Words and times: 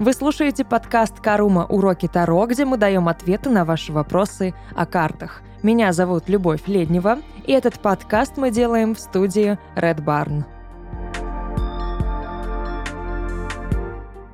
Вы 0.00 0.12
слушаете 0.12 0.64
подкаст 0.64 1.20
«Карума. 1.20 1.66
Уроки 1.66 2.08
Таро», 2.08 2.46
где 2.46 2.64
мы 2.64 2.78
даем 2.78 3.06
ответы 3.06 3.48
на 3.48 3.64
ваши 3.64 3.92
вопросы 3.92 4.52
о 4.74 4.86
картах. 4.86 5.40
Меня 5.62 5.92
зовут 5.92 6.28
Любовь 6.28 6.66
Леднева, 6.66 7.18
и 7.46 7.52
этот 7.52 7.78
подкаст 7.78 8.36
мы 8.36 8.50
делаем 8.50 8.96
в 8.96 8.98
студии 8.98 9.56
Red 9.76 10.04
Barn. 10.04 10.42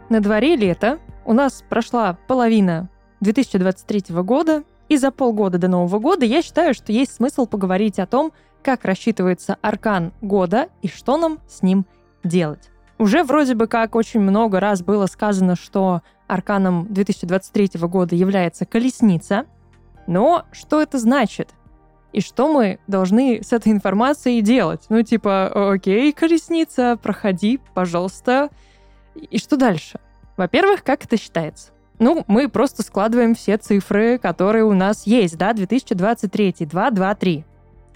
На 0.08 0.20
дворе 0.20 0.56
лето, 0.56 0.98
у 1.26 1.34
нас 1.34 1.62
прошла 1.68 2.16
половина 2.26 2.88
2023 3.20 4.14
года, 4.22 4.64
и 4.88 4.96
за 4.96 5.10
полгода 5.10 5.58
до 5.58 5.68
Нового 5.68 5.98
года 5.98 6.24
я 6.24 6.40
считаю, 6.40 6.72
что 6.72 6.90
есть 6.90 7.12
смысл 7.12 7.44
поговорить 7.44 7.98
о 7.98 8.06
том, 8.06 8.32
как 8.62 8.86
рассчитывается 8.86 9.58
аркан 9.60 10.14
года 10.22 10.70
и 10.80 10.88
что 10.88 11.18
нам 11.18 11.38
с 11.46 11.62
ним 11.62 11.84
делать. 12.24 12.69
Уже 13.00 13.24
вроде 13.24 13.54
бы 13.54 13.66
как 13.66 13.94
очень 13.94 14.20
много 14.20 14.60
раз 14.60 14.82
было 14.82 15.06
сказано, 15.06 15.56
что 15.56 16.02
арканом 16.26 16.86
2023 16.90 17.80
года 17.88 18.14
является 18.14 18.66
колесница. 18.66 19.46
Но 20.06 20.44
что 20.52 20.82
это 20.82 20.98
значит? 20.98 21.48
И 22.12 22.20
что 22.20 22.52
мы 22.52 22.78
должны 22.88 23.40
с 23.42 23.54
этой 23.54 23.72
информацией 23.72 24.42
делать? 24.42 24.82
Ну, 24.90 25.00
типа, 25.00 25.72
окей, 25.72 26.12
колесница, 26.12 26.98
проходи, 27.02 27.58
пожалуйста. 27.72 28.50
И 29.14 29.38
что 29.38 29.56
дальше? 29.56 29.98
Во-первых, 30.36 30.84
как 30.84 31.02
это 31.02 31.16
считается? 31.16 31.70
Ну, 31.98 32.24
мы 32.26 32.50
просто 32.50 32.82
складываем 32.82 33.34
все 33.34 33.56
цифры, 33.56 34.18
которые 34.18 34.64
у 34.64 34.74
нас 34.74 35.06
есть, 35.06 35.38
да, 35.38 35.54
2023, 35.54 36.66
2, 36.66 36.90
2, 36.90 37.14
3. 37.14 37.44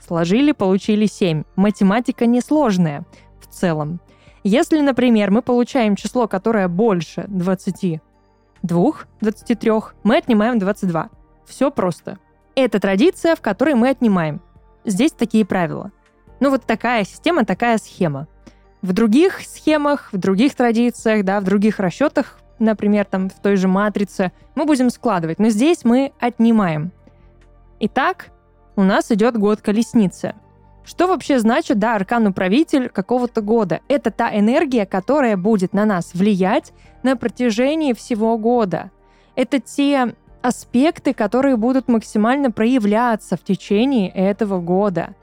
Сложили, 0.00 0.52
получили 0.52 1.05
7. 1.05 1.44
Математика 1.56 2.24
несложная 2.24 3.05
в 3.38 3.52
целом. 3.52 4.00
Если, 4.45 4.81
например, 4.81 5.31
мы 5.31 5.41
получаем 5.41 5.97
число, 5.97 6.28
которое 6.28 6.69
больше 6.69 7.25
22, 7.28 8.92
23, 9.20 9.73
мы 10.03 10.19
отнимаем 10.19 10.59
22. 10.59 11.09
Все 11.47 11.70
просто. 11.70 12.19
Это 12.55 12.78
традиция, 12.78 13.36
в 13.36 13.41
которой 13.41 13.75
мы 13.75 13.89
отнимаем. 13.89 14.42
Здесь 14.84 15.12
такие 15.12 15.47
правила. 15.47 15.92
Ну 16.41 16.51
вот 16.51 16.64
такая 16.64 17.05
система, 17.05 17.47
такая 17.47 17.78
схема. 17.78 18.28
В 18.83 18.92
других 18.92 19.41
схемах, 19.41 20.11
в 20.12 20.19
других 20.19 20.55
традициях, 20.55 21.25
да, 21.25 21.41
в 21.41 21.45
других 21.45 21.81
расчетах, 21.81 22.39
например, 22.58 23.06
там 23.06 23.31
в 23.31 23.41
той 23.41 23.56
же 23.56 23.67
матрице, 23.67 24.31
мы 24.55 24.67
будем 24.67 24.91
складывать, 24.91 25.39
но 25.39 25.48
здесь 25.48 25.84
мы 25.84 26.12
отнимаем. 26.20 26.92
Итак, 27.81 28.27
у 28.77 28.83
нас 28.83 29.11
идет 29.11 29.39
год 29.39 29.62
колесницы. 29.62 30.34
Что 30.84 31.06
вообще 31.06 31.38
значит, 31.38 31.78
да, 31.78 31.94
аркан-управитель 31.96 32.90
какого-то 32.90 33.40
года? 33.40 33.80
Это 33.88 34.10
та 34.10 34.36
энергия, 34.38 34.84
которая 34.84 35.36
будет 35.36 35.72
на 35.72 35.86
нас 35.86 36.12
влиять 36.12 36.72
на 37.02 37.16
протяжении 37.16 37.94
всего 37.94 38.36
года. 38.36 38.90
Это 39.34 39.60
те 39.60 40.14
аспекты, 40.42 41.14
которые 41.14 41.56
будут 41.56 41.88
максимально 41.88 42.50
проявляться 42.50 43.36
в 43.36 43.42
течение 43.42 44.10
этого 44.10 44.60
года. 44.60 45.14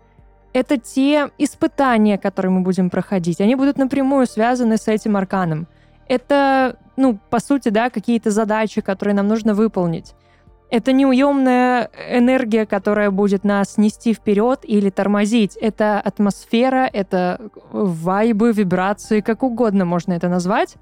Это 0.52 0.78
те 0.78 1.30
испытания, 1.38 2.18
которые 2.18 2.52
мы 2.52 2.62
будем 2.62 2.90
проходить. 2.90 3.40
Они 3.40 3.56
будут 3.56 3.78
напрямую 3.78 4.26
связаны 4.26 4.78
с 4.78 4.88
этим 4.88 5.16
арканом. 5.16 5.68
Это, 6.08 6.78
ну, 6.98 7.20
по 7.30 7.40
сути, 7.40 7.70
да, 7.70 7.90
какие-то 7.90 8.32
задачи, 8.32 8.82
которые 8.82 9.14
нам 9.14 9.28
нужно 9.28 9.54
выполнить. 9.54 10.14
Это 10.72 10.94
неуемная 10.94 11.90
энергия, 12.10 12.66
которая 12.66 13.12
будет 13.12 13.44
нас 13.44 13.78
нести 13.78 14.14
вперед 14.14 14.62
или 14.64 14.90
тормозить. 14.90 15.58
Это 15.58 16.00
атмосфера, 16.00 16.90
это 16.92 17.42
вайбы, 17.74 18.54
вибрации, 18.54 19.20
как 19.20 19.44
угодно 19.44 19.84
можно 19.84 20.14
это 20.14 20.30
назвать. 20.30 20.78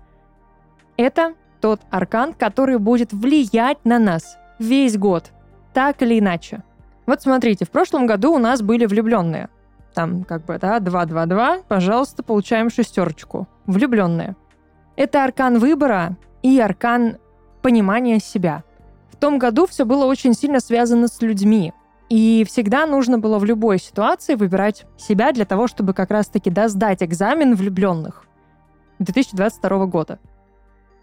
Это 0.95 1.33
тот 1.59 1.81
аркан, 1.89 2.33
который 2.33 2.77
будет 2.77 3.13
влиять 3.13 3.83
на 3.83 3.97
нас 3.97 4.37
весь 4.59 4.95
год, 4.95 5.31
так 5.73 6.03
или 6.03 6.19
иначе. 6.19 6.61
Вот 7.07 7.23
смотрите, 7.23 7.65
в 7.65 7.71
прошлом 7.71 8.05
году 8.05 8.35
у 8.35 8.37
нас 8.37 8.61
были 8.61 8.85
влюбленные. 8.85 9.49
Там 9.95 10.23
как 10.23 10.45
бы, 10.45 10.59
да, 10.59 10.77
2-2-2, 10.77 11.63
пожалуйста, 11.67 12.21
получаем 12.21 12.69
шестерочку. 12.69 13.47
Влюбленные. 13.65 14.35
Это 14.95 15.23
аркан 15.23 15.57
выбора 15.57 16.15
и 16.43 16.59
аркан 16.59 17.17
понимания 17.63 18.19
себя– 18.19 18.63
том 19.19 19.37
году 19.37 19.67
все 19.67 19.85
было 19.85 20.05
очень 20.05 20.33
сильно 20.33 20.59
связано 20.59 21.07
с 21.07 21.21
людьми. 21.21 21.73
И 22.09 22.43
всегда 22.47 22.87
нужно 22.87 23.19
было 23.19 23.37
в 23.37 23.45
любой 23.45 23.79
ситуации 23.79 24.33
выбирать 24.33 24.85
себя 24.97 25.31
для 25.31 25.45
того, 25.45 25.67
чтобы 25.67 25.93
как 25.93 26.09
раз-таки 26.09 26.49
да, 26.49 26.67
сдать 26.67 27.03
экзамен 27.03 27.53
влюбленных 27.53 28.25
2022 28.97 29.85
года. 29.85 30.19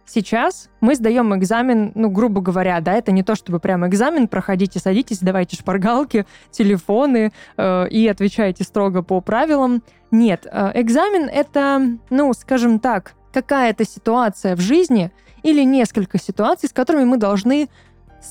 Сейчас 0.08 0.68
мы 0.80 0.94
сдаем 0.94 1.34
экзамен, 1.36 1.90
ну, 1.96 2.08
грубо 2.10 2.40
говоря, 2.40 2.80
да, 2.80 2.92
это 2.92 3.10
не 3.10 3.24
то, 3.24 3.34
чтобы 3.34 3.58
прямо 3.58 3.88
экзамен, 3.88 4.28
проходите, 4.28 4.78
садитесь, 4.78 5.18
давайте 5.18 5.56
шпаргалки, 5.56 6.26
телефоны 6.50 7.32
э, 7.56 7.88
и 7.88 8.06
отвечайте 8.06 8.62
строго 8.62 9.02
по 9.02 9.20
правилам. 9.20 9.82
Нет, 10.12 10.46
э, 10.50 10.72
экзамен— 10.74 11.28
это, 11.32 11.98
ну, 12.10 12.32
скажем 12.34 12.78
так, 12.78 13.14
какая-то 13.32 13.84
ситуация 13.84 14.54
в 14.54 14.60
жизни 14.60 15.10
или 15.42 15.64
несколько 15.64 16.18
ситуаций, 16.18 16.68
с 16.68 16.72
которыми 16.72 17.04
мы 17.04 17.16
должны 17.16 17.68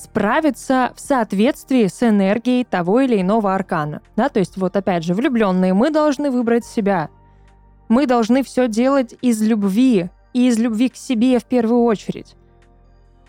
справиться 0.03 0.91
в 0.95 0.99
соответствии 0.99 1.87
с 1.87 2.03
энергией 2.03 2.63
того 2.63 3.01
или 3.01 3.21
иного 3.21 3.53
аркана. 3.55 4.01
Да, 4.15 4.29
то 4.29 4.39
есть 4.39 4.57
вот 4.57 4.75
опять 4.75 5.03
же, 5.03 5.13
влюбленные, 5.13 5.73
мы 5.73 5.89
должны 5.89 6.29
выбрать 6.29 6.65
себя. 6.65 7.09
Мы 7.87 8.07
должны 8.07 8.43
все 8.43 8.67
делать 8.67 9.15
из 9.21 9.41
любви, 9.41 10.09
и 10.33 10.47
из 10.47 10.59
любви 10.59 10.89
к 10.89 10.97
себе 10.97 11.39
в 11.39 11.45
первую 11.45 11.83
очередь. 11.83 12.35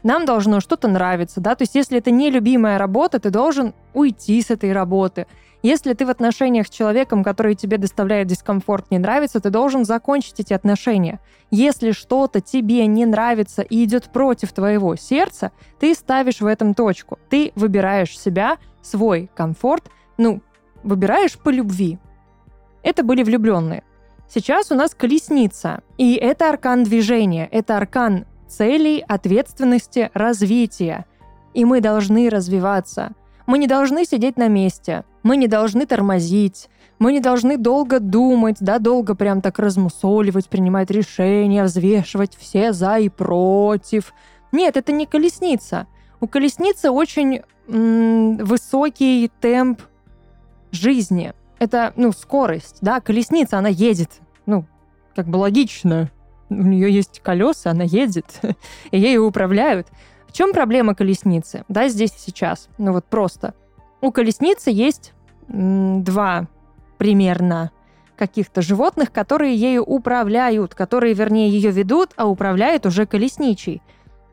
Нам 0.03 0.25
должно 0.25 0.60
что-то 0.60 0.88
нравиться, 0.88 1.41
да, 1.41 1.55
то 1.55 1.62
есть 1.62 1.75
если 1.75 1.99
это 1.99 2.10
не 2.10 2.31
любимая 2.31 2.78
работа, 2.78 3.19
ты 3.19 3.31
должен 3.31 3.75
уйти 3.94 4.43
с 4.43 4.50
этой 4.50 4.72
работы. 4.72 5.26
Если 5.62 5.94
ты 5.94 6.06
в 6.06 6.11
отношениях 6.11 6.67
с 6.67 6.71
человеком, 6.71 7.25
который 7.25 7.55
тебе 7.55 7.78
доставляет 7.78 8.28
дискомфорт, 8.28 8.91
не 8.91 8.99
нравится, 8.99 9.41
ты 9.41 9.50
должен 9.50 9.84
закончить 9.84 10.39
эти 10.41 10.53
отношения. 10.53 11.21
Если 11.50 11.93
что-то 11.93 12.41
тебе 12.41 12.87
не 12.87 13.06
нравится 13.06 13.62
и 13.62 13.84
идет 13.84 14.05
против 14.05 14.53
твоего 14.53 14.97
сердца, 14.97 15.53
ты 15.81 15.94
ставишь 15.94 16.41
в 16.41 16.47
этом 16.47 16.75
точку. 16.75 17.19
Ты 17.31 17.53
выбираешь 17.55 18.19
себя, 18.19 18.59
свой 18.83 19.31
комфорт, 19.34 19.91
ну, 20.19 20.41
выбираешь 20.83 21.39
по 21.39 21.49
любви. 21.49 21.99
Это 22.83 23.03
были 23.03 23.23
влюбленные. 23.23 23.83
Сейчас 24.28 24.71
у 24.71 24.75
нас 24.75 24.94
колесница, 24.94 25.83
и 25.99 26.15
это 26.15 26.49
аркан 26.49 26.84
движения, 26.84 27.49
это 27.50 27.77
аркан 27.77 28.27
целей, 28.49 29.05
ответственности, 29.06 30.11
развития. 30.15 31.06
И 31.55 31.65
мы 31.65 31.81
должны 31.81 32.28
развиваться– 32.28 33.12
мы 33.47 33.59
не 33.59 33.69
должны 33.69 34.05
сидеть 34.05 34.37
на 34.37 34.49
месте, 34.49 35.05
мы 35.26 35.37
не 35.37 35.48
должны 35.48 35.87
тормозить, 35.87 36.69
мы 36.98 37.12
не 37.12 37.20
должны 37.20 37.59
долго 37.59 38.00
думать, 38.00 38.56
да, 38.60 38.78
долго 38.78 39.14
прям 39.14 39.41
так 39.41 39.59
размусоливать, 39.59 40.48
принимать 40.48 40.91
решения, 40.91 41.64
взвешивать 41.64 42.37
все 42.37 42.72
за 42.72 42.98
и 42.98 43.09
против. 43.09 44.14
Нет, 44.53 44.76
это 44.76 44.92
не 44.92 45.04
колесница. 45.06 45.87
У 46.20 46.26
колесницы 46.26 46.91
очень 46.91 47.42
м- 47.69 48.37
высокий 48.37 49.31
темп 49.41 49.82
жизни. 50.70 51.34
Это, 51.58 51.93
ну, 51.97 52.12
скорость, 52.12 52.78
да, 52.81 53.00
колесница, 53.00 53.58
она 53.58 53.69
едет. 53.69 54.20
Ну, 54.47 54.64
как 55.14 55.26
бы 55.26 55.37
логично. 55.37 56.10
У 56.48 56.54
нее 56.54 56.91
есть 56.91 57.20
колеса, 57.20 57.72
она 57.72 57.84
едет, 57.84 58.41
и 58.93 58.98
ею 58.98 59.26
управляют 59.26 59.88
чем 60.37 60.53
проблема 60.53 60.94
колесницы? 60.94 61.64
Да, 61.69 61.88
здесь 61.88 62.14
и 62.14 62.19
сейчас. 62.19 62.69
Ну 62.76 62.93
вот 62.93 63.06
просто. 63.06 63.54
У 64.03 64.12
колесницы 64.12 64.70
есть 64.70 65.14
два 65.49 66.47
примерно 66.99 67.71
каких-то 68.17 68.62
животных, 68.62 69.12
которые 69.12 69.55
ею 69.55 69.85
управляют, 69.85 70.75
которые, 70.75 71.15
вернее, 71.15 71.50
ее 71.50 71.70
ведут, 71.70 72.11
а 72.17 72.26
управляет 72.26 72.87
уже 72.87 73.06
колесничий. 73.06 73.82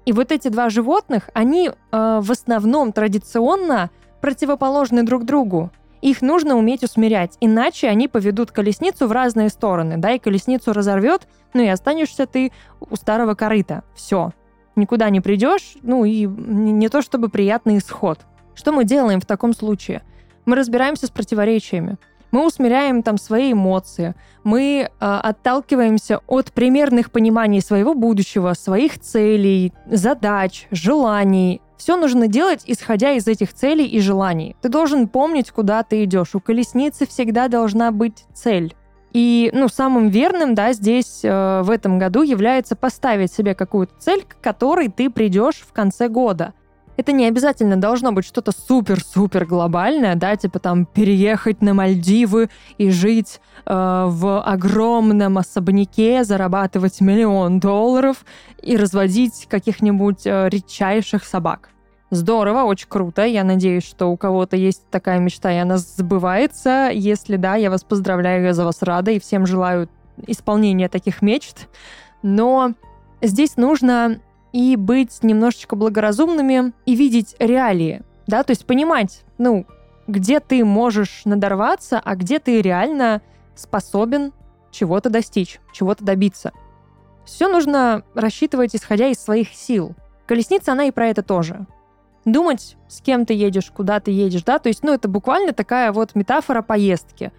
И 0.06 0.14
вот 0.14 0.32
эти 0.32 0.48
два 0.48 0.70
животных, 0.70 1.30
они 1.34 1.70
э, 1.70 1.72
в 1.92 2.32
основном 2.32 2.94
традиционно 2.94 3.90
противоположны 4.22 5.04
друг 5.04 5.26
другу. 5.26 5.72
Их 6.02 6.22
нужно 6.22 6.56
уметь 6.56 6.84
усмирять, 6.84 7.38
иначе 7.40 7.88
они 7.88 8.08
поведут 8.08 8.52
колесницу 8.52 9.08
в 9.08 9.12
разные 9.12 9.50
стороны, 9.50 9.96
да, 9.98 10.12
и 10.12 10.20
колесницу 10.20 10.74
разорвет, 10.74 11.28
ну 11.54 11.62
и 11.62 11.68
останешься 11.68 12.26
ты 12.26 12.52
у 12.80 12.96
старого 12.96 13.36
корыта. 13.36 13.84
Все 13.96 14.32
никуда 14.76 15.10
не 15.10 15.22
придешь, 15.22 15.76
ну 15.82 16.06
и 16.06 16.26
не 16.26 16.90
то 16.90 17.02
чтобы 17.02 17.30
приятный 17.30 17.78
исход. 17.78 18.20
Что 18.56 18.72
мы 18.72 18.84
делаем 18.84 19.20
в 19.20 19.26
таком 19.26 19.54
случае? 19.54 20.04
Мы 20.46 20.56
разбираемся 20.56 21.08
с 21.08 21.10
противоречиями. 21.10 21.98
Мы 22.32 22.48
усмиряем 22.48 23.04
там 23.04 23.20
свои 23.20 23.54
эмоции, 23.54 24.16
мы 24.44 24.90
э, 24.90 24.90
отталкиваемся 25.00 26.20
от 26.26 26.52
примерных 26.52 27.12
пониманий 27.12 27.62
своего 27.62 27.94
будущего, 27.94 28.54
своих 28.54 29.00
целей, 29.00 29.72
задач, 29.86 30.68
желаний. 30.72 31.62
Все 31.78 31.96
нужно 31.96 32.28
делать, 32.28 32.64
исходя 32.66 33.12
из 33.12 33.28
этих 33.28 33.54
целей 33.54 33.86
и 33.86 34.00
желаний. 34.00 34.56
Ты 34.64 34.70
должен 34.70 35.08
помнить, 35.10 35.52
куда 35.52 35.84
ты 35.84 36.06
идешь. 36.06 36.34
У 36.34 36.40
колесницы 36.40 37.06
всегда 37.06 37.50
должна 37.50 37.92
быть 37.92 38.26
цель. 38.34 38.74
И, 39.14 39.52
ну, 39.54 39.68
самым 39.68 40.10
верным, 40.10 40.56
да, 40.56 40.74
здесь 40.74 41.20
э, 41.24 41.62
в 41.62 41.70
этом 41.70 42.00
году 42.00 42.24
является 42.24 42.76
поставить 42.76 43.32
себе 43.32 43.54
какую-то 43.54 43.94
цель, 44.00 44.24
к 44.28 44.42
которой 44.42 44.88
ты 44.90 45.12
придешь 45.12 45.58
в 45.58 45.72
конце 45.72 46.08
года. 46.08 46.56
Это 46.96 47.12
не 47.12 47.26
обязательно 47.26 47.78
должно 47.78 48.12
быть 48.12 48.26
что-то 48.26 48.52
супер-супер 48.52 49.46
глобальное, 49.46 50.16
да, 50.16 50.36
типа 50.36 50.60
там 50.60 50.86
переехать 50.86 51.62
на 51.62 51.74
Мальдивы 51.74 52.50
и 52.78 52.92
жить 52.92 53.42
э, 53.66 53.74
в 53.74 54.42
огромном 54.42 55.40
особняке, 55.40 56.24
зарабатывать 56.24 57.02
миллион 57.02 57.60
долларов 57.60 58.26
и 58.62 58.78
разводить 58.78 59.48
каких-нибудь 59.50 60.26
э, 60.26 60.50
редчайших 60.50 61.24
собак. 61.26 61.70
Здорово, 62.12 62.64
очень 62.66 62.88
круто. 62.88 63.26
Я 63.26 63.44
надеюсь, 63.44 63.84
что 63.84 64.12
у 64.12 64.18
кого-то 64.18 64.56
есть 64.56 64.88
такая 64.92 65.18
мечта, 65.18 65.52
и 65.52 65.58
она 65.58 65.78
сбывается. 65.78 66.92
Если 66.94 67.38
да, 67.38 67.56
я 67.56 67.72
вас 67.72 67.84
поздравляю, 67.84 68.44
я 68.44 68.54
за 68.54 68.66
вас 68.66 68.84
рада, 68.84 69.10
и 69.10 69.20
всем 69.20 69.48
желаю 69.48 69.90
исполнения 70.28 70.90
таких 70.90 71.24
мечт. 71.24 71.70
Но 72.22 72.74
здесь 73.20 73.58
нужно 73.58 74.20
и 74.54 74.78
быть 74.78 75.22
немножечко 75.22 75.76
благоразумными 75.76 76.72
и 76.86 76.96
видеть 76.96 77.36
реалии, 77.40 78.04
да, 78.28 78.44
то 78.44 78.52
есть 78.52 78.66
понимать, 78.66 79.24
ну, 79.38 79.66
где 80.08 80.40
ты 80.40 80.64
можешь 80.64 81.24
надорваться, 81.26 82.00
а 82.04 82.16
где 82.16 82.40
ты 82.40 82.62
реально 82.62 83.22
способен 83.56 84.32
чего-то 84.72 85.10
достичь, 85.10 85.60
чего-то 85.74 86.06
добиться. 86.06 86.54
Все 87.26 87.50
нужно 87.50 88.04
рассчитывать, 88.16 88.76
исходя 88.76 89.08
из 89.08 89.20
своих 89.20 89.50
сил. 89.54 89.96
Колесница, 90.26 90.72
она 90.72 90.86
и 90.86 90.92
про 90.92 91.08
это 91.08 91.24
тоже 91.24 91.66
думать, 92.26 92.78
с 92.88 93.02
кем 93.02 93.26
ты 93.26 93.34
едешь, 93.34 93.72
куда 93.72 94.00
ты 94.00 94.12
едешь, 94.12 94.44
да, 94.44 94.60
то 94.60 94.70
есть, 94.70 94.84
ну, 94.84 94.94
это 94.94 95.08
буквально 95.08 95.54
такая 95.54 95.92
вот 95.92 96.16
метафора 96.16 96.62
поездки. 96.62 97.32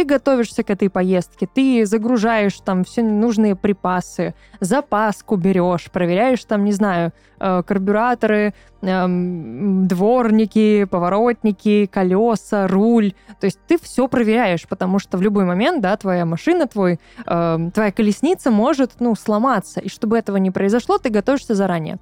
Ты 0.00 0.06
готовишься 0.06 0.62
к 0.62 0.70
этой 0.70 0.88
поездке, 0.88 1.46
ты 1.46 1.84
загружаешь 1.84 2.58
там 2.64 2.84
все 2.84 3.02
нужные 3.02 3.54
припасы, 3.54 4.34
запаску 4.58 5.36
берешь, 5.36 5.90
проверяешь 5.90 6.42
там, 6.46 6.64
не 6.64 6.72
знаю, 6.72 7.12
э, 7.38 7.62
карбюраторы, 7.66 8.54
эм, 8.80 9.86
дворники, 9.86 10.84
поворотники, 10.84 11.84
колеса, 11.84 12.66
руль. 12.66 13.12
То 13.40 13.44
есть 13.44 13.58
ты 13.68 13.78
все 13.78 14.08
проверяешь, 14.08 14.66
потому 14.66 15.00
что 15.00 15.18
в 15.18 15.20
любой 15.20 15.44
момент, 15.44 15.82
да, 15.82 15.94
твоя 15.98 16.24
машина, 16.24 16.66
твой, 16.66 16.98
эм, 17.26 17.70
твоя 17.70 17.92
колесница 17.92 18.50
может, 18.50 18.92
ну, 19.00 19.14
сломаться. 19.14 19.80
И 19.80 19.90
чтобы 19.90 20.16
этого 20.16 20.38
не 20.38 20.50
произошло, 20.50 20.96
ты 20.96 21.10
готовишься 21.10 21.54
заранее 21.54 21.98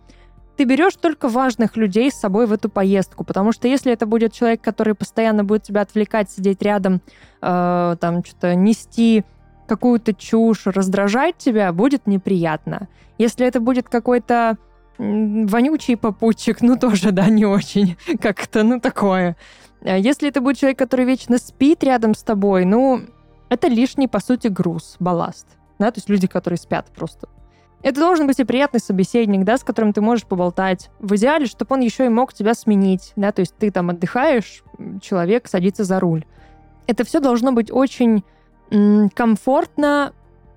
ты 0.59 0.65
берешь 0.65 0.97
только 0.97 1.29
важных 1.29 1.77
людей 1.77 2.11
с 2.11 2.17
собой 2.19 2.47
в 2.47 2.53
эту 2.53 2.69
поездку, 2.69 3.23
потому 3.23 3.53
что 3.53 3.69
если 3.69 3.93
это 3.93 4.07
будет 4.07 4.33
человек, 4.33 4.61
который 4.61 4.95
постоянно 4.95 5.45
будет 5.45 5.63
тебя 5.63 5.83
отвлекать, 5.83 6.33
сидеть 6.33 6.61
рядом, 6.63 7.01
э, 7.41 7.97
там 8.01 8.25
что-то 8.25 8.57
нести 8.57 9.25
какую-то 9.69 10.15
чушь, 10.15 10.67
раздражать 10.67 11.37
тебя, 11.39 11.73
будет 11.73 12.09
неприятно. 12.09 12.89
Если 13.19 13.47
это 13.47 13.61
будет 13.61 13.89
какой-то 13.89 14.59
вонючий 14.99 15.97
попутчик, 15.97 16.61
ну 16.61 16.77
тоже, 16.77 17.13
да, 17.13 17.29
не 17.29 17.47
очень 17.47 17.97
как-то, 18.21 18.65
ну 18.65 18.81
такое. 18.81 19.37
А 19.83 19.97
если 19.97 20.29
это 20.29 20.41
будет 20.41 20.59
человек, 20.59 20.77
который 20.77 21.05
вечно 21.05 21.39
спит 21.39 21.85
рядом 21.85 22.17
с 22.17 22.25
тобой, 22.25 22.65
ну, 22.65 23.03
это 23.49 23.69
лишний, 23.69 24.09
по 24.09 24.19
сути, 24.19 24.49
груз, 24.49 24.97
балласт. 24.99 25.47
Да, 25.79 25.93
то 25.93 25.99
есть 25.99 26.09
люди, 26.09 26.27
которые 26.27 26.59
спят 26.59 26.87
просто 26.97 27.29
это 27.83 28.01
должен 28.01 28.27
быть 28.27 28.41
и 28.41 28.45
приятный 28.45 28.81
собеседник, 28.81 29.45
да, 29.45 29.57
с 29.57 29.65
которым 29.65 29.93
ты 29.93 30.01
можешь 30.01 30.27
поболтать. 30.27 30.91
В 30.99 31.15
идеале, 31.17 31.47
чтобы 31.47 31.75
он 31.75 31.81
еще 31.81 32.07
и 32.07 32.09
мог 32.09 32.33
тебя 32.33 32.55
сменить, 32.55 33.13
да, 33.17 33.31
то 33.33 33.41
есть 33.41 33.55
ты 33.57 33.71
там 33.71 33.91
отдыхаешь, 33.91 34.65
человек 35.01 35.47
садится 35.49 35.85
за 35.85 36.01
руль. 36.01 36.25
Это 36.87 37.05
все 37.05 37.21
должно 37.21 37.53
быть 37.53 37.71
очень 37.71 38.25
комфортно, 39.15 40.13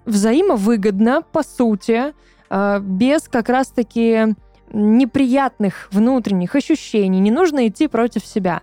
взаимовыгодно, 0.06 1.22
по 1.32 1.44
сути, 1.44 2.14
э, 2.50 2.80
без 2.82 3.28
как 3.28 3.50
раз-таки 3.50 4.36
неприятных 4.74 5.88
внутренних 5.92 6.56
ощущений. 6.56 7.20
Не 7.20 7.32
нужно 7.32 7.68
идти 7.68 7.88
против 7.88 8.26
себя. 8.26 8.62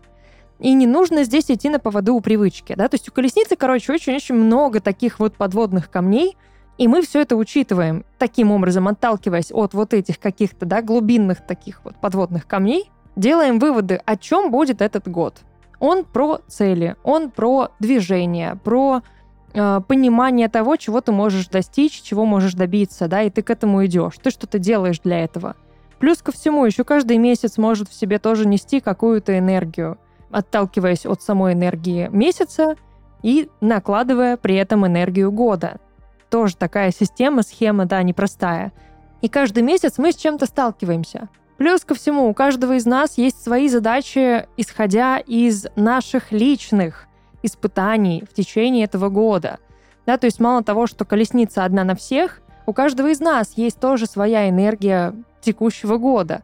И 0.59 0.75
не 0.75 0.87
нужно 0.87 1.23
здесь 1.25 1.51
идти 1.51 1.71
на 1.71 1.79
поводу 1.79 2.15
у 2.15 2.21
привычки, 2.21 2.75
да, 2.77 2.89
то 2.89 2.97
есть 2.97 3.09
у 3.09 3.13
колесницы, 3.13 3.55
короче, 3.55 3.93
очень-очень 3.93 4.35
много 4.35 4.81
таких 4.81 5.21
вот 5.21 5.35
подводных 5.37 5.89
камней, 5.89 6.37
и 6.79 6.87
мы 6.87 7.03
все 7.03 7.21
это 7.23 7.37
учитываем, 7.37 8.05
таким 8.19 8.53
образом 8.53 8.87
отталкиваясь 8.89 9.51
от 9.53 9.75
вот 9.75 9.93
этих 9.93 10.19
каких-то 10.21 10.65
да, 10.65 10.81
глубинных 10.81 11.45
таких 11.45 11.85
вот 11.85 11.97
подводных 11.97 12.47
камней, 12.47 12.91
делаем 13.17 13.59
выводы, 13.59 14.01
о 14.07 14.17
чем 14.17 14.51
будет 14.51 14.81
этот 14.81 15.09
год. 15.09 15.41
Он 15.81 16.05
про 16.05 16.41
цели, 16.47 16.97
он 17.03 17.31
про 17.31 17.71
движение, 17.81 18.59
про 18.63 19.03
э, 19.53 19.81
понимание 19.87 20.49
того, 20.49 20.77
чего 20.77 21.01
ты 21.01 21.11
можешь 21.11 21.49
достичь, 21.49 22.01
чего 22.01 22.25
можешь 22.25 22.55
добиться, 22.55 23.09
да, 23.09 23.23
и 23.23 23.31
ты 23.31 23.43
к 23.43 23.51
этому 23.51 23.85
идешь, 23.85 24.15
ты 24.23 24.31
что-то 24.31 24.59
делаешь 24.59 25.01
для 25.01 25.25
этого. 25.25 25.57
Плюс 25.99 26.19
ко 26.23 26.31
всему, 26.31 26.65
еще 26.65 26.85
каждый 26.85 27.19
месяц 27.19 27.59
может 27.59 27.89
в 27.89 27.95
себе 27.95 28.21
тоже 28.21 28.47
нести 28.47 28.79
какую-то 28.79 29.37
энергию, 29.37 29.99
отталкиваясь 30.31 31.07
от 31.07 31.23
самой 31.23 31.55
энергии 31.55 32.09
месяца 32.13 32.77
и 33.25 33.51
накладывая 33.61 34.37
при 34.37 34.55
этом 34.55 34.87
энергию 34.87 35.33
года 35.33 35.81
тоже 36.31 36.57
такая 36.57 36.91
система, 36.91 37.43
схема, 37.43 37.87
да, 37.87 38.03
непростая. 38.03 38.73
И 39.21 39.29
каждый 39.29 39.63
месяц 39.63 39.99
мы 39.99 40.13
с 40.13 40.17
чем-то 40.17 40.47
сталкиваемся. 40.47 41.29
Плюс 41.57 41.85
ко 41.85 41.95
всему, 41.95 42.29
у 42.29 42.35
каждого 42.35 42.75
из 42.77 42.87
нас 42.87 43.19
есть 43.19 43.43
свои 43.43 43.69
задачи, 43.69 44.47
исходя 44.57 45.19
из 45.19 45.67
наших 45.75 46.31
личных 46.31 47.09
испытаний 47.43 48.25
в 48.31 48.35
течение 48.35 48.85
этого 48.85 49.09
года. 49.09 49.59
Да, 50.07 50.19
то 50.19 50.27
есть 50.27 50.39
мало 50.39 50.63
того, 50.63 50.87
что 50.87 51.05
колесница 51.05 51.65
одна 51.65 51.85
на 51.85 51.97
всех, 51.97 52.41
у 52.67 52.73
каждого 52.73 53.09
из 53.09 53.21
нас 53.21 53.55
есть 53.57 53.81
тоже 53.81 54.07
своя 54.07 54.49
энергия 54.49 55.15
текущего 55.41 55.97
года. 55.97 56.43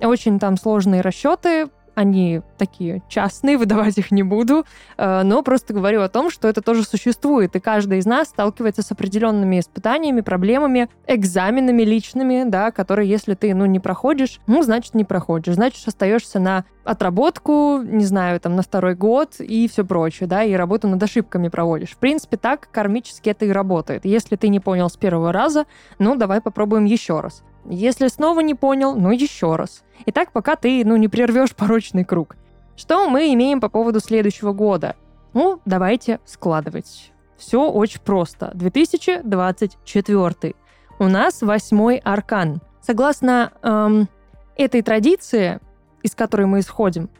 Очень 0.00 0.38
там 0.38 0.56
сложные 0.56 1.02
расчеты, 1.02 1.68
они 1.98 2.42
такие 2.58 3.02
частные, 3.08 3.58
выдавать 3.58 3.98
их 3.98 4.12
не 4.12 4.22
буду, 4.22 4.64
э, 4.96 5.22
но 5.24 5.42
просто 5.42 5.74
говорю 5.74 6.02
о 6.02 6.08
том, 6.08 6.30
что 6.30 6.46
это 6.46 6.62
тоже 6.62 6.84
существует, 6.84 7.56
и 7.56 7.60
каждый 7.60 7.98
из 7.98 8.06
нас 8.06 8.28
сталкивается 8.28 8.82
с 8.82 8.92
определенными 8.92 9.58
испытаниями, 9.58 10.20
проблемами, 10.20 10.88
экзаменами 11.08 11.82
личными, 11.82 12.44
да, 12.46 12.70
которые, 12.70 13.10
если 13.10 13.34
ты, 13.34 13.52
ну, 13.52 13.66
не 13.66 13.80
проходишь, 13.80 14.40
ну, 14.46 14.62
значит, 14.62 14.94
не 14.94 15.04
проходишь, 15.04 15.54
значит, 15.54 15.86
остаешься 15.88 16.38
на 16.38 16.64
отработку, 16.84 17.80
не 17.82 18.04
знаю, 18.04 18.38
там, 18.40 18.54
на 18.54 18.62
второй 18.62 18.94
год 18.94 19.40
и 19.40 19.68
все 19.68 19.84
прочее, 19.84 20.28
да, 20.28 20.44
и 20.44 20.52
работу 20.54 20.86
над 20.88 21.02
ошибками 21.02 21.48
проводишь. 21.48 21.90
В 21.90 21.98
принципе, 21.98 22.36
так 22.36 22.68
кармически 22.70 23.30
это 23.30 23.44
и 23.44 23.50
работает. 23.50 24.04
Если 24.04 24.36
ты 24.36 24.48
не 24.48 24.60
понял 24.60 24.88
с 24.88 24.96
первого 24.96 25.32
раза, 25.32 25.66
ну, 25.98 26.14
давай 26.14 26.40
попробуем 26.40 26.84
еще 26.84 27.20
раз. 27.20 27.42
Если 27.70 28.08
снова 28.08 28.40
не 28.40 28.54
понял, 28.54 28.96
ну 28.96 29.10
еще 29.10 29.56
раз. 29.56 29.84
И 30.06 30.12
так, 30.12 30.32
пока 30.32 30.56
ты, 30.56 30.82
ну, 30.84 30.96
не 30.96 31.08
прервешь 31.08 31.54
порочный 31.54 32.04
круг. 32.04 32.36
Что 32.76 33.08
мы 33.08 33.32
имеем 33.34 33.60
по 33.60 33.68
поводу 33.68 34.00
следующего 34.00 34.52
года? 34.52 34.96
Ну, 35.34 35.60
давайте 35.64 36.20
складывать. 36.24 37.12
Все 37.36 37.70
очень 37.70 38.00
просто. 38.00 38.50
2024. 38.54 40.54
У 40.98 41.04
нас 41.04 41.42
восьмой 41.42 41.98
аркан. 41.98 42.60
Согласно 42.80 43.52
эм, 43.62 44.08
этой 44.56 44.82
традиции, 44.82 45.60
из 46.02 46.14
которой 46.14 46.46
мы 46.46 46.60
исходим, 46.60 47.10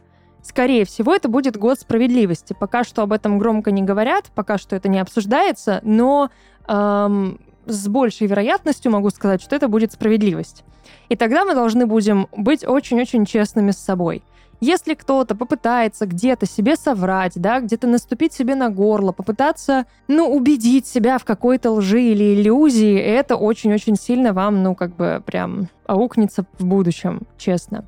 скорее 0.41 0.85
всего, 0.85 1.13
это 1.13 1.29
будет 1.29 1.57
год 1.57 1.79
справедливости. 1.79 2.55
Пока 2.57 2.83
что 2.83 3.03
об 3.03 3.13
этом 3.13 3.37
громко 3.37 3.71
не 3.71 3.83
говорят, 3.83 4.31
пока 4.33 4.57
что 4.57 4.75
это 4.75 4.89
не 4.89 4.99
обсуждается, 4.99 5.79
но 5.83 6.31
эм, 6.67 7.39
с 7.73 7.87
большей 7.87 8.27
вероятностью 8.27 8.91
могу 8.91 9.09
сказать, 9.09 9.41
что 9.41 9.55
это 9.55 9.67
будет 9.67 9.91
справедливость. 9.91 10.63
И 11.09 11.15
тогда 11.15 11.45
мы 11.45 11.53
должны 11.53 11.85
будем 11.85 12.27
быть 12.35 12.65
очень-очень 12.65 13.25
честными 13.25 13.71
с 13.71 13.77
собой. 13.77 14.23
Если 14.61 14.93
кто-то 14.93 15.35
попытается 15.35 16.05
где-то 16.05 16.45
себе 16.45 16.75
соврать, 16.75 17.33
да, 17.35 17.61
где-то 17.61 17.87
наступить 17.87 18.33
себе 18.33 18.55
на 18.55 18.69
горло, 18.69 19.13
попытаться, 19.13 19.85
ну, 20.09 20.27
убедить 20.27 20.85
себя 20.85 21.17
в 21.17 21.23
какой-то 21.23 21.71
лжи 21.71 22.01
или 22.01 22.35
иллюзии, 22.35 22.97
это 22.97 23.37
очень-очень 23.37 23.95
сильно 23.95 24.33
вам, 24.33 24.61
ну, 24.61 24.75
как 24.75 24.95
бы 24.97 25.23
прям 25.25 25.69
аукнется 25.87 26.45
в 26.57 26.65
будущем, 26.65 27.21
честно. 27.37 27.85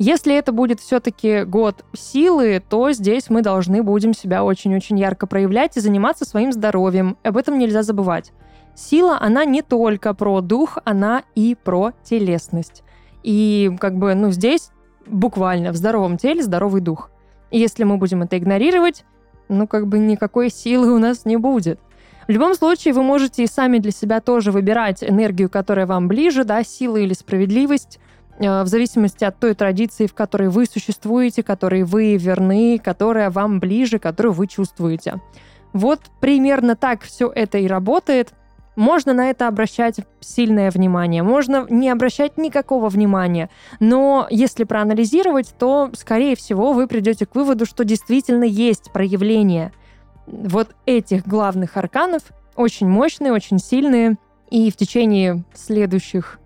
Если 0.00 0.34
это 0.36 0.52
будет 0.52 0.80
все-таки 0.80 1.42
год 1.42 1.84
силы, 1.92 2.62
то 2.68 2.90
здесь 2.92 3.30
мы 3.30 3.42
должны 3.42 3.82
будем 3.82 4.12
себя 4.12 4.44
очень-очень 4.44 4.98
ярко 4.98 5.26
проявлять 5.26 5.76
и 5.76 5.80
заниматься 5.80 6.24
своим 6.24 6.52
здоровьем. 6.52 7.16
Об 7.24 7.36
этом 7.36 7.58
нельзя 7.58 7.82
забывать. 7.82 8.32
Сила, 8.78 9.18
она 9.20 9.44
не 9.44 9.62
только 9.62 10.14
про 10.14 10.40
дух, 10.40 10.78
она 10.84 11.24
и 11.34 11.56
про 11.60 11.90
телесность. 12.04 12.84
И 13.24 13.76
как 13.80 13.96
бы, 13.96 14.14
ну, 14.14 14.30
здесь 14.30 14.70
буквально 15.04 15.72
в 15.72 15.76
здоровом 15.76 16.16
теле 16.16 16.44
здоровый 16.44 16.80
дух. 16.80 17.10
И 17.50 17.58
если 17.58 17.82
мы 17.82 17.96
будем 17.96 18.22
это 18.22 18.38
игнорировать, 18.38 19.04
ну, 19.48 19.66
как 19.66 19.88
бы 19.88 19.98
никакой 19.98 20.48
силы 20.48 20.92
у 20.92 20.98
нас 20.98 21.24
не 21.24 21.36
будет. 21.36 21.80
В 22.28 22.30
любом 22.30 22.54
случае, 22.54 22.94
вы 22.94 23.02
можете 23.02 23.42
и 23.42 23.48
сами 23.48 23.78
для 23.78 23.90
себя 23.90 24.20
тоже 24.20 24.52
выбирать 24.52 25.02
энергию, 25.02 25.50
которая 25.50 25.86
вам 25.86 26.06
ближе, 26.06 26.44
да, 26.44 26.62
сила 26.62 26.98
или 26.98 27.14
справедливость, 27.14 27.98
э, 28.38 28.62
в 28.62 28.68
зависимости 28.68 29.24
от 29.24 29.40
той 29.40 29.54
традиции, 29.54 30.06
в 30.06 30.14
которой 30.14 30.50
вы 30.50 30.66
существуете, 30.66 31.42
которой 31.42 31.82
вы 31.82 32.16
верны, 32.16 32.78
которая 32.78 33.30
вам 33.30 33.58
ближе, 33.58 33.98
которую 33.98 34.34
вы 34.34 34.46
чувствуете. 34.46 35.20
Вот 35.72 35.98
примерно 36.20 36.76
так 36.76 37.02
все 37.02 37.28
это 37.34 37.58
и 37.58 37.66
работает. 37.66 38.34
Можно 38.78 39.12
на 39.12 39.28
это 39.28 39.48
обращать 39.48 39.96
сильное 40.20 40.70
внимание, 40.70 41.24
можно 41.24 41.66
не 41.68 41.90
обращать 41.90 42.38
никакого 42.38 42.88
внимания, 42.88 43.50
но 43.80 44.28
если 44.30 44.62
проанализировать, 44.62 45.52
то, 45.58 45.90
скорее 45.94 46.36
всего, 46.36 46.72
вы 46.72 46.86
придете 46.86 47.26
к 47.26 47.34
выводу, 47.34 47.66
что 47.66 47.82
действительно 47.82 48.44
есть 48.44 48.92
проявление 48.92 49.72
вот 50.28 50.76
этих 50.86 51.26
главных 51.26 51.76
арканов, 51.76 52.22
очень 52.54 52.86
мощные, 52.86 53.32
очень 53.32 53.58
сильные, 53.58 54.16
и 54.48 54.70
в 54.70 54.76
течение 54.76 55.42
следующих 55.54 56.38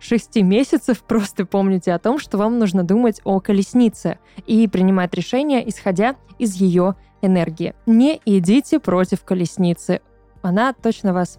шести 0.00 0.42
месяцев 0.42 1.02
просто 1.06 1.44
помните 1.44 1.92
о 1.92 1.98
том, 1.98 2.18
что 2.18 2.38
вам 2.38 2.58
нужно 2.58 2.82
думать 2.82 3.20
о 3.24 3.40
колеснице 3.40 4.18
и 4.46 4.66
принимать 4.68 5.12
решения, 5.12 5.68
исходя 5.68 6.16
из 6.38 6.54
ее 6.54 6.94
энергии. 7.20 7.74
Не 7.84 8.22
идите 8.24 8.80
против 8.80 9.22
колесницы. 9.22 10.00
Она 10.40 10.72
точно 10.72 11.12
вас 11.12 11.38